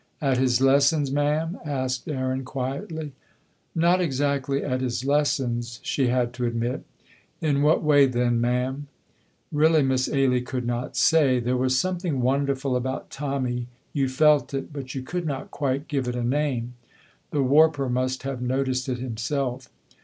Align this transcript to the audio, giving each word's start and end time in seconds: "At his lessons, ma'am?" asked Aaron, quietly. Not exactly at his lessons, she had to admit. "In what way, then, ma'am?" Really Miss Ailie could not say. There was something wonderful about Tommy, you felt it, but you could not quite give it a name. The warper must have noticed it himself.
"At 0.19 0.37
his 0.39 0.59
lessons, 0.61 1.11
ma'am?" 1.11 1.59
asked 1.63 2.07
Aaron, 2.09 2.43
quietly. 2.43 3.11
Not 3.75 4.01
exactly 4.01 4.63
at 4.63 4.81
his 4.81 5.05
lessons, 5.05 5.79
she 5.83 6.07
had 6.07 6.33
to 6.33 6.45
admit. 6.47 6.83
"In 7.39 7.61
what 7.61 7.83
way, 7.83 8.07
then, 8.07 8.41
ma'am?" 8.41 8.87
Really 9.51 9.83
Miss 9.83 10.09
Ailie 10.09 10.41
could 10.41 10.65
not 10.65 10.97
say. 10.97 11.39
There 11.39 11.55
was 11.55 11.77
something 11.77 12.19
wonderful 12.19 12.75
about 12.75 13.11
Tommy, 13.11 13.67
you 13.93 14.09
felt 14.09 14.55
it, 14.55 14.73
but 14.73 14.95
you 14.95 15.03
could 15.03 15.27
not 15.27 15.51
quite 15.51 15.87
give 15.87 16.07
it 16.07 16.15
a 16.15 16.23
name. 16.23 16.73
The 17.29 17.43
warper 17.43 17.87
must 17.87 18.23
have 18.23 18.41
noticed 18.41 18.89
it 18.89 18.97
himself. 18.97 19.67